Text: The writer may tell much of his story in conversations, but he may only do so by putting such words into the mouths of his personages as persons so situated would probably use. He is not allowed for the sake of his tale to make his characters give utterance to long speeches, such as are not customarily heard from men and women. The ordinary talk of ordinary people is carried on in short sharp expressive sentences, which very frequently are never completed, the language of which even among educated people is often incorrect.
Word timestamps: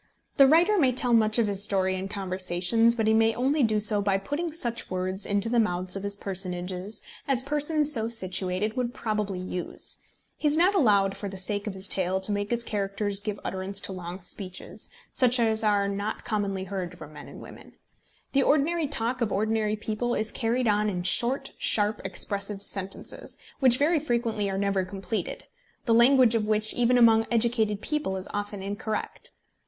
The 0.37 0.47
writer 0.47 0.79
may 0.79 0.93
tell 0.93 1.13
much 1.13 1.37
of 1.37 1.45
his 1.45 1.63
story 1.63 1.93
in 1.93 2.07
conversations, 2.07 2.95
but 2.95 3.05
he 3.05 3.13
may 3.13 3.35
only 3.35 3.61
do 3.61 3.79
so 3.79 4.01
by 4.01 4.17
putting 4.17 4.51
such 4.51 4.89
words 4.89 5.27
into 5.27 5.47
the 5.47 5.59
mouths 5.59 5.95
of 5.95 6.01
his 6.01 6.15
personages 6.15 7.03
as 7.27 7.43
persons 7.43 7.93
so 7.93 8.07
situated 8.07 8.75
would 8.75 8.95
probably 8.95 9.37
use. 9.37 9.99
He 10.37 10.47
is 10.47 10.57
not 10.57 10.73
allowed 10.73 11.15
for 11.15 11.29
the 11.29 11.37
sake 11.37 11.67
of 11.67 11.75
his 11.75 11.87
tale 11.87 12.19
to 12.21 12.31
make 12.31 12.49
his 12.49 12.63
characters 12.63 13.19
give 13.19 13.39
utterance 13.45 13.79
to 13.81 13.91
long 13.93 14.21
speeches, 14.21 14.89
such 15.13 15.39
as 15.39 15.63
are 15.63 15.87
not 15.87 16.25
customarily 16.25 16.63
heard 16.63 16.97
from 16.97 17.13
men 17.13 17.27
and 17.27 17.39
women. 17.39 17.73
The 18.31 18.41
ordinary 18.41 18.87
talk 18.87 19.21
of 19.21 19.31
ordinary 19.31 19.75
people 19.75 20.15
is 20.15 20.31
carried 20.31 20.67
on 20.67 20.89
in 20.89 21.03
short 21.03 21.51
sharp 21.59 22.01
expressive 22.03 22.63
sentences, 22.63 23.37
which 23.59 23.77
very 23.77 23.99
frequently 23.99 24.49
are 24.49 24.57
never 24.57 24.83
completed, 24.83 25.43
the 25.85 25.93
language 25.93 26.33
of 26.33 26.47
which 26.47 26.73
even 26.73 26.97
among 26.97 27.27
educated 27.29 27.81
people 27.81 28.17
is 28.17 28.27
often 28.33 28.63
incorrect. 28.63 29.29